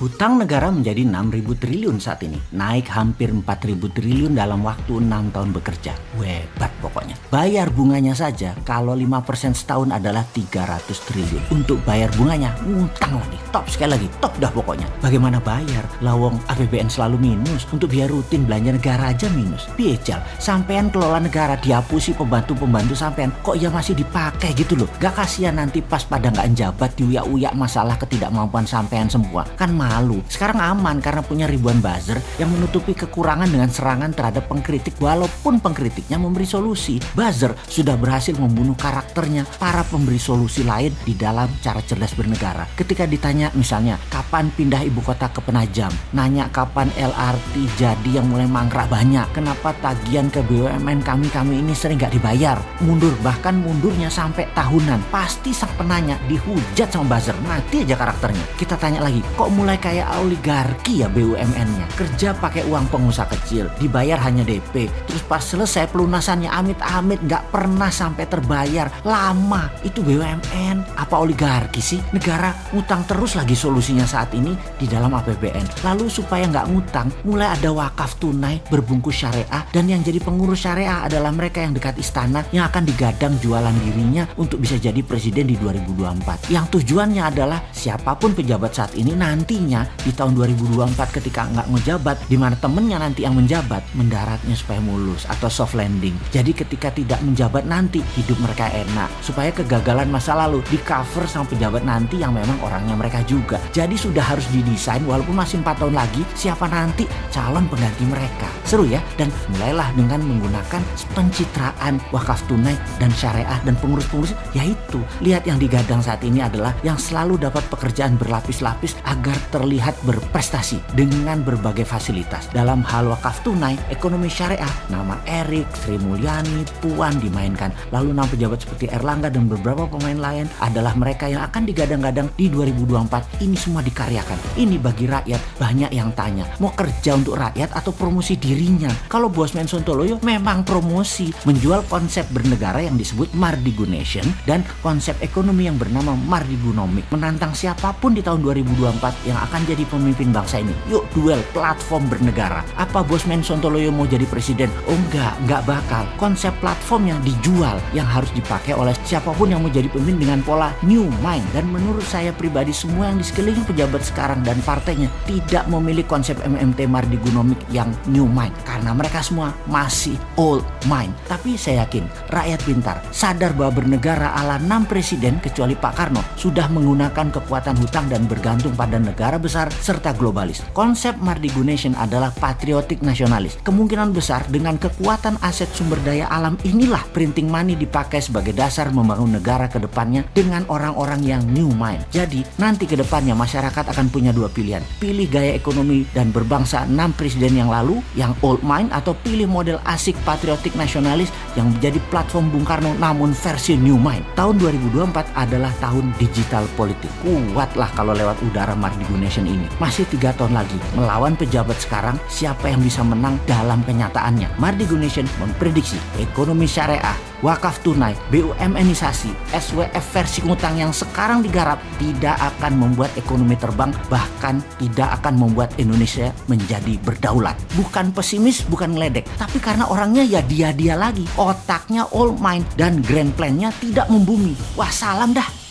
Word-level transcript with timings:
Hutang 0.00 0.40
negara 0.40 0.72
menjadi 0.72 1.04
6.000 1.04 1.60
triliun 1.60 2.00
saat 2.00 2.24
ini, 2.24 2.40
naik 2.56 2.88
hampir 2.88 3.28
4.000 3.36 3.84
triliun 3.92 4.32
dalam 4.32 4.64
waktu 4.64 4.96
6 4.96 5.28
tahun 5.28 5.52
bekerja. 5.52 5.92
Hebat 6.16 6.72
pokoknya. 6.80 7.20
Bayar 7.28 7.68
bunganya 7.68 8.16
saja 8.16 8.56
kalau 8.64 8.96
5% 8.96 9.52
setahun 9.52 9.92
adalah 9.92 10.24
300 10.24 11.04
triliun. 11.04 11.52
Untuk 11.52 11.84
bayar 11.84 12.08
bunganya, 12.16 12.56
ngutang 12.64 13.20
lagi. 13.20 13.36
Top 13.52 13.68
sekali 13.68 14.00
lagi, 14.00 14.08
top 14.24 14.32
dah 14.40 14.48
pokoknya. 14.48 14.88
Bagaimana 15.04 15.36
bayar? 15.36 15.84
Lawong 16.00 16.40
APBN 16.48 16.88
selalu 16.88 17.20
minus, 17.20 17.68
untuk 17.68 17.92
biaya 17.92 18.08
rutin 18.08 18.48
belanja 18.48 18.80
negara 18.80 19.12
aja 19.12 19.28
minus. 19.36 19.68
Piejal, 19.76 20.24
sampean 20.40 20.88
kelola 20.88 21.20
negara 21.20 21.60
dihapusi 21.60 22.16
pembantu-pembantu 22.16 22.96
sampean, 22.96 23.36
kok 23.44 23.60
ya 23.60 23.68
masih 23.68 23.92
dipakai 23.92 24.56
gitu 24.56 24.80
loh. 24.80 24.88
Gak 24.96 25.12
kasihan 25.12 25.60
nanti 25.60 25.84
pas 25.84 26.00
pada 26.08 26.32
nggak 26.32 26.56
jabat 26.56 26.88
diuyak-uyak 26.96 27.52
masalah 27.52 28.00
ketidakmampuan 28.00 28.64
sampean 28.64 29.12
semua. 29.12 29.44
Kan 29.60 29.76
malu. 29.90 30.22
Sekarang 30.30 30.62
aman 30.62 31.02
karena 31.02 31.26
punya 31.26 31.50
ribuan 31.50 31.82
buzzer 31.82 32.22
yang 32.38 32.54
menutupi 32.54 32.94
kekurangan 32.94 33.50
dengan 33.50 33.66
serangan 33.66 34.14
terhadap 34.14 34.46
pengkritik 34.46 34.94
walaupun 35.02 35.58
pengkritiknya 35.58 36.22
memberi 36.22 36.46
solusi. 36.46 37.02
Buzzer 37.18 37.58
sudah 37.66 37.98
berhasil 37.98 38.38
membunuh 38.38 38.78
karakternya 38.78 39.42
para 39.58 39.82
pemberi 39.82 40.22
solusi 40.22 40.62
lain 40.62 40.94
di 41.02 41.18
dalam 41.18 41.50
cara 41.58 41.82
cerdas 41.82 42.14
bernegara. 42.14 42.70
Ketika 42.78 43.10
ditanya 43.10 43.50
misalnya 43.58 43.98
kapan 44.06 44.54
pindah 44.54 44.86
ibu 44.86 45.02
kota 45.02 45.26
ke 45.26 45.42
Penajam, 45.42 45.90
nanya 46.14 46.46
kapan 46.52 46.92
LRT 46.94 47.54
jadi 47.80 48.20
yang 48.22 48.30
mulai 48.30 48.46
mangkrak 48.46 48.86
banyak, 48.86 49.26
kenapa 49.34 49.74
tagihan 49.80 50.28
ke 50.28 50.44
BUMN 50.44 51.00
kami-kami 51.02 51.64
ini 51.64 51.72
sering 51.72 51.96
nggak 51.96 52.14
dibayar, 52.14 52.60
mundur 52.84 53.16
bahkan 53.24 53.56
mundurnya 53.56 54.12
sampai 54.12 54.46
tahunan. 54.52 55.00
Pasti 55.08 55.50
sang 55.50 55.72
penanya 55.80 56.20
dihujat 56.28 56.92
sama 56.92 57.16
buzzer, 57.16 57.34
mati 57.42 57.82
aja 57.82 57.96
karakternya. 57.96 58.44
Kita 58.60 58.76
tanya 58.76 59.00
lagi, 59.00 59.24
kok 59.34 59.48
mulai 59.48 59.79
kayak 59.80 60.06
oligarki 60.20 61.00
ya 61.00 61.08
BUMN-nya. 61.08 61.88
Kerja 61.96 62.36
pakai 62.36 62.68
uang 62.68 62.92
pengusaha 62.92 63.26
kecil, 63.32 63.72
dibayar 63.80 64.20
hanya 64.20 64.44
DP. 64.44 64.92
Terus 65.08 65.24
pas 65.24 65.40
selesai 65.40 65.88
pelunasannya 65.88 66.52
amit-amit 66.52 67.24
nggak 67.24 67.48
pernah 67.48 67.88
sampai 67.88 68.28
terbayar. 68.28 68.92
Lama, 69.08 69.72
itu 69.80 70.04
BUMN. 70.04 71.00
Apa 71.00 71.16
oligarki 71.24 71.80
sih? 71.80 72.00
Negara 72.12 72.52
ngutang 72.76 73.08
terus 73.08 73.34
lagi 73.40 73.56
solusinya 73.56 74.04
saat 74.04 74.36
ini 74.36 74.52
di 74.76 74.84
dalam 74.84 75.16
APBN. 75.16 75.80
Lalu 75.82 76.12
supaya 76.12 76.44
nggak 76.44 76.68
ngutang, 76.68 77.08
mulai 77.24 77.56
ada 77.56 77.72
wakaf 77.72 78.20
tunai 78.20 78.60
berbungkus 78.68 79.24
syariah 79.24 79.64
dan 79.72 79.88
yang 79.88 80.04
jadi 80.04 80.20
pengurus 80.20 80.66
syariah 80.66 81.06
adalah 81.06 81.32
mereka 81.32 81.62
yang 81.64 81.72
dekat 81.72 81.96
istana 81.96 82.44
yang 82.52 82.68
akan 82.68 82.84
digadang 82.84 83.32
jualan 83.38 83.72
dirinya 83.86 84.26
untuk 84.36 84.60
bisa 84.60 84.76
jadi 84.76 85.00
presiden 85.00 85.48
di 85.48 85.56
2024. 85.56 86.50
Yang 86.52 86.66
tujuannya 86.76 87.22
adalah 87.22 87.62
siapa 87.70 88.18
pun 88.18 88.34
pejabat 88.34 88.72
saat 88.74 88.92
ini 88.98 89.14
nantinya 89.14 89.69
di 90.02 90.10
tahun 90.10 90.34
2024 90.34 91.16
ketika 91.22 91.46
nggak 91.46 91.68
ngejabat 91.70 92.16
di 92.26 92.34
mana 92.34 92.58
temennya 92.58 92.98
nanti 92.98 93.22
yang 93.22 93.38
menjabat 93.38 93.86
mendaratnya 93.94 94.58
supaya 94.58 94.82
mulus 94.82 95.22
atau 95.30 95.46
soft 95.46 95.78
landing. 95.78 96.18
Jadi 96.34 96.50
ketika 96.50 96.90
tidak 96.90 97.22
menjabat 97.22 97.62
nanti 97.68 98.02
hidup 98.18 98.42
mereka 98.42 98.66
enak. 98.74 99.06
Supaya 99.22 99.54
kegagalan 99.54 100.10
masa 100.10 100.34
lalu 100.34 100.64
di 100.66 100.82
cover 100.82 101.30
sama 101.30 101.46
pejabat 101.46 101.86
nanti 101.86 102.18
yang 102.18 102.34
memang 102.34 102.58
orangnya 102.66 102.98
mereka 102.98 103.22
juga. 103.22 103.62
Jadi 103.70 103.94
sudah 103.94 104.24
harus 104.26 104.50
didesain 104.50 105.06
walaupun 105.06 105.38
masih 105.38 105.62
4 105.62 105.78
tahun 105.78 105.94
lagi 105.94 106.22
siapa 106.34 106.66
nanti 106.66 107.06
calon 107.30 107.70
pengganti 107.70 108.04
mereka. 108.10 108.50
Seru 108.66 108.88
ya? 108.88 108.98
Dan 109.14 109.30
mulailah 109.54 109.94
dengan 109.94 110.18
menggunakan 110.26 110.82
pencitraan 111.14 112.02
wakaf 112.10 112.42
tunai 112.50 112.74
dan 112.98 113.14
syariah 113.14 113.60
dan 113.62 113.78
pengurus-pengurus. 113.78 114.34
Yaitu 114.56 114.98
lihat 115.22 115.46
yang 115.46 115.62
digadang 115.62 116.02
saat 116.02 116.24
ini 116.26 116.42
adalah 116.42 116.74
yang 116.82 116.98
selalu 116.98 117.38
dapat 117.38 117.62
pekerjaan 117.68 118.16
berlapis-lapis 118.16 118.96
agar 119.06 119.36
terlihat 119.60 119.92
berprestasi 120.08 120.80
dengan 120.96 121.44
berbagai 121.44 121.84
fasilitas. 121.84 122.48
Dalam 122.56 122.80
hal 122.80 123.12
wakaf 123.12 123.44
tunai, 123.44 123.76
ekonomi 123.92 124.32
syariah, 124.32 124.72
nama 124.88 125.20
Erik, 125.28 125.68
Sri 125.76 126.00
Mulyani, 126.00 126.64
Puan 126.80 127.20
dimainkan. 127.20 127.68
Lalu 127.92 128.16
nama 128.16 128.24
pejabat 128.24 128.64
seperti 128.64 128.88
Erlangga 128.88 129.28
dan 129.28 129.44
beberapa 129.44 129.84
pemain 129.84 130.16
lain 130.16 130.48
adalah 130.64 130.96
mereka 130.96 131.28
yang 131.28 131.44
akan 131.44 131.68
digadang-gadang 131.68 132.32
di 132.40 132.48
2024. 132.48 133.44
Ini 133.44 133.56
semua 133.60 133.84
dikaryakan. 133.84 134.56
Ini 134.56 134.80
bagi 134.80 135.04
rakyat 135.04 135.60
banyak 135.60 135.92
yang 135.92 136.16
tanya, 136.16 136.48
mau 136.56 136.72
kerja 136.72 137.20
untuk 137.20 137.36
rakyat 137.36 137.76
atau 137.76 137.92
promosi 137.92 138.40
dirinya? 138.40 138.88
Kalau 139.12 139.28
Bosman 139.28 139.68
Sontoloyo 139.68 140.16
memang 140.24 140.64
promosi, 140.64 141.28
menjual 141.44 141.84
konsep 141.92 142.24
bernegara 142.32 142.80
yang 142.80 142.96
disebut 142.96 143.36
Mardigunation 143.36 144.24
dan 144.48 144.64
konsep 144.80 145.20
ekonomi 145.20 145.68
yang 145.68 145.76
bernama 145.76 146.16
Mardigunomic. 146.16 147.12
Menantang 147.12 147.52
siapa 147.52 147.92
pun 147.92 148.16
di 148.16 148.24
tahun 148.24 148.40
2024 148.40 149.28
yang 149.28 149.49
jadi 149.66 149.82
pemimpin 149.90 150.30
bangsa 150.30 150.62
ini. 150.62 150.70
Yuk 150.86 151.02
duel 151.16 151.42
platform 151.50 152.06
bernegara. 152.06 152.62
Apa 152.78 153.02
Bosman 153.02 153.42
Sontoloyo 153.42 153.90
mau 153.90 154.06
jadi 154.06 154.22
presiden? 154.30 154.70
Oh 154.86 154.94
enggak, 154.94 155.34
enggak 155.42 155.62
bakal. 155.66 156.04
Konsep 156.20 156.54
platform 156.62 157.10
yang 157.10 157.20
dijual 157.26 157.82
yang 157.90 158.06
harus 158.06 158.30
dipakai 158.36 158.78
oleh 158.78 158.94
siapa 159.02 159.34
pun 159.34 159.50
yang 159.50 159.64
mau 159.64 159.72
jadi 159.72 159.90
pemimpin 159.90 160.28
dengan 160.28 160.40
pola 160.44 160.70
new 160.86 161.10
mind. 161.24 161.46
Dan 161.50 161.66
menurut 161.72 162.04
saya 162.06 162.30
pribadi 162.30 162.70
semua 162.70 163.10
yang 163.10 163.18
di 163.18 163.26
sekeliling 163.26 163.66
pejabat 163.66 164.06
sekarang 164.06 164.44
dan 164.46 164.60
partainya 164.62 165.10
tidak 165.26 165.66
memilih 165.66 166.06
konsep 166.06 166.38
MMT 166.44 166.86
Mardigunomic 166.86 167.58
yang 167.72 167.90
new 168.10 168.28
mind. 168.28 168.54
Karena 168.62 168.94
mereka 168.94 169.24
semua 169.24 169.50
masih 169.66 170.14
old 170.38 170.62
mind. 170.86 171.10
Tapi 171.26 171.58
saya 171.58 171.86
yakin 171.86 172.04
rakyat 172.30 172.60
pintar 172.66 172.96
sadar 173.14 173.54
bahwa 173.54 173.80
bernegara 173.82 174.34
ala 174.34 174.58
6 174.58 174.90
presiden 174.90 175.38
kecuali 175.38 175.78
Pak 175.78 175.94
Karno 175.94 176.22
sudah 176.34 176.66
menggunakan 176.68 177.30
kekuatan 177.30 177.76
hutang 177.78 178.10
dan 178.10 178.26
bergantung 178.26 178.74
pada 178.74 178.98
negara 178.98 179.29
besar 179.36 179.68
serta 179.70 180.16
globalis. 180.16 180.64
Konsep 180.72 181.20
Mardigunation 181.20 181.92
adalah 181.94 182.32
patriotik 182.32 183.04
nasionalis. 183.04 183.60
Kemungkinan 183.60 184.16
besar 184.16 184.42
dengan 184.48 184.80
kekuatan 184.80 185.36
aset 185.44 185.68
sumber 185.76 186.00
daya 186.02 186.26
alam 186.32 186.56
inilah 186.64 187.04
printing 187.12 187.46
money 187.46 187.76
dipakai 187.76 188.24
sebagai 188.24 188.56
dasar 188.56 188.88
membangun 188.90 189.36
negara 189.36 189.68
ke 189.68 189.76
depannya 189.76 190.24
dengan 190.32 190.64
orang-orang 190.72 191.20
yang 191.20 191.42
new 191.52 191.70
mind. 191.76 192.02
Jadi 192.08 192.42
nanti 192.56 192.88
ke 192.88 192.96
depannya 192.96 193.36
masyarakat 193.36 193.92
akan 193.92 194.06
punya 194.08 194.32
dua 194.32 194.48
pilihan. 194.48 194.80
Pilih 194.98 195.28
gaya 195.28 195.52
ekonomi 195.52 196.08
dan 196.16 196.32
berbangsa 196.32 196.88
6 196.88 196.96
presiden 197.18 197.60
yang 197.60 197.68
lalu 197.68 198.00
yang 198.16 198.32
old 198.40 198.64
mind 198.64 198.88
atau 198.96 199.12
pilih 199.12 199.46
model 199.46 199.76
asik 199.84 200.16
patriotik 200.24 200.72
nasionalis 200.78 201.28
yang 201.58 201.68
menjadi 201.68 202.00
platform 202.08 202.48
Bung 202.48 202.64
Karno 202.64 202.96
namun 202.96 203.36
versi 203.36 203.76
new 203.76 204.00
mind. 204.00 204.24
Tahun 204.38 204.56
2024 204.56 205.36
adalah 205.36 205.72
tahun 205.82 206.14
digital 206.16 206.64
politik. 206.78 207.10
Kuatlah 207.20 207.90
kalau 207.92 208.14
lewat 208.16 208.38
udara 208.46 208.72
Mardigunation 209.20 209.52
ini. 209.52 209.68
Masih 209.76 210.08
tiga 210.08 210.32
tahun 210.32 210.56
lagi 210.56 210.80
melawan 210.96 211.36
pejabat 211.36 211.76
sekarang 211.76 212.16
siapa 212.32 212.72
yang 212.72 212.80
bisa 212.80 213.04
menang 213.04 213.36
dalam 213.44 213.84
kenyataannya. 213.84 214.48
Mardigunation 214.56 215.28
memprediksi 215.36 216.00
ekonomi 216.16 216.64
syariah 216.64 217.12
wakaf 217.44 217.84
tunai, 217.84 218.16
BUMNisasi, 218.32 219.52
SWF 219.52 220.04
versi 220.12 220.40
ngutang 220.44 220.80
yang 220.80 220.92
sekarang 220.92 221.44
digarap 221.44 221.76
tidak 222.00 222.36
akan 222.40 222.80
membuat 222.80 223.12
ekonomi 223.16 223.56
terbang, 223.60 223.92
bahkan 224.08 224.64
tidak 224.80 225.20
akan 225.20 225.36
membuat 225.36 225.72
Indonesia 225.76 226.32
menjadi 226.48 226.96
berdaulat. 227.04 227.56
Bukan 227.76 228.16
pesimis, 228.16 228.64
bukan 228.68 228.96
ngeledek, 228.96 229.28
tapi 229.36 229.60
karena 229.60 229.84
orangnya 229.88 230.24
ya 230.24 230.40
dia-dia 230.44 230.96
lagi. 230.96 231.28
Otaknya 231.36 232.08
all 232.12 232.36
mind 232.40 232.64
dan 232.80 233.04
grand 233.04 233.32
plan-nya 233.36 233.68
tidak 233.84 234.08
membumi. 234.08 234.56
Wah 234.76 234.92
salam 234.92 235.36
dah. 235.36 235.69